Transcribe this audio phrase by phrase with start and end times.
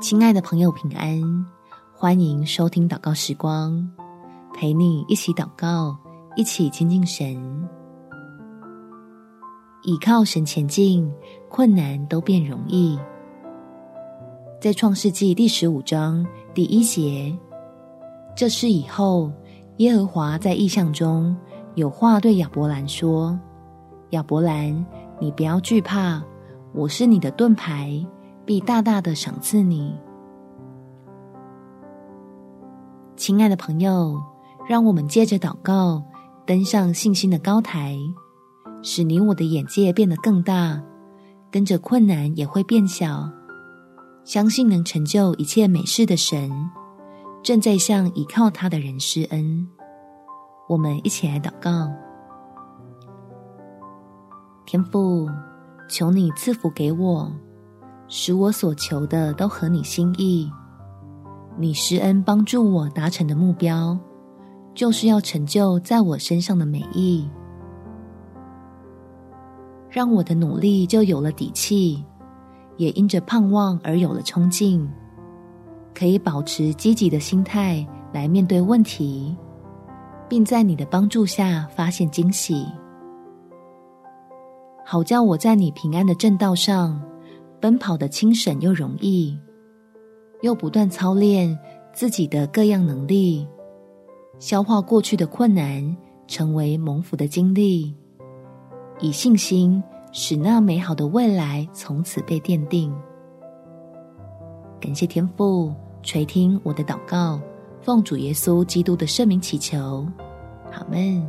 [0.00, 1.20] 亲爱的朋友，平安！
[1.92, 3.86] 欢迎收听祷告时光，
[4.54, 5.94] 陪你一起祷告，
[6.36, 7.36] 一起亲近神。
[9.82, 11.12] 倚靠神前进，
[11.50, 12.98] 困难都变容易。
[14.58, 17.36] 在创世纪第十五章第一节，
[18.34, 19.30] 这事以后，
[19.76, 21.36] 耶和华在异象中
[21.74, 23.38] 有话对亚伯兰说
[24.10, 24.86] ：“亚伯兰，
[25.20, 26.22] 你不要惧怕，
[26.72, 28.02] 我是你的盾牌。”
[28.50, 29.96] 必大大的赏赐你，
[33.14, 34.20] 亲爱的朋友，
[34.68, 36.02] 让我们借着祷告
[36.44, 37.96] 登上信心的高台，
[38.82, 40.82] 使你我的眼界变得更大，
[41.48, 43.30] 跟着困难也会变小。
[44.24, 46.50] 相信能成就一切美事的神，
[47.44, 49.64] 正在向倚靠他的人施恩。
[50.68, 51.88] 我们一起来祷告：
[54.66, 55.28] 天父，
[55.88, 57.30] 求你赐福给我。
[58.12, 60.50] 使我所求的都合你心意，
[61.56, 63.96] 你施恩帮助我达成的目标，
[64.74, 67.30] 就是要成就在我身上的美意，
[69.88, 72.04] 让我的努力就有了底气，
[72.78, 74.90] 也因着盼望而有了冲劲，
[75.94, 79.36] 可以保持积极的心态来面对问题，
[80.28, 82.66] 并在你的帮助下发现惊喜，
[84.84, 87.00] 好叫我在你平安的正道上。
[87.60, 89.38] 奔跑的轻省又容易，
[90.40, 91.58] 又不断操练
[91.92, 93.46] 自己的各样能力，
[94.38, 97.94] 消化过去的困难，成为蒙福的经历，
[98.98, 102.90] 以信心使那美好的未来从此被奠定。
[104.80, 107.38] 感谢天父垂听我的祷告，
[107.82, 110.06] 奉主耶稣基督的圣名祈求，
[110.72, 111.22] 阿们。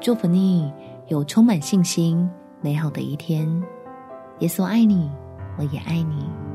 [0.00, 0.68] 祝福你。
[1.08, 2.28] 有充满信心、
[2.60, 3.46] 美好的一天。
[4.38, 5.10] 耶稣爱你，
[5.58, 6.51] 我也爱你。